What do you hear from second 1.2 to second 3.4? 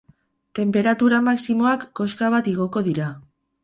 maximoak koska bat igoko dira.